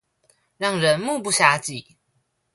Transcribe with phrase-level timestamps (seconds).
[0.57, 1.95] 讓人目不暇給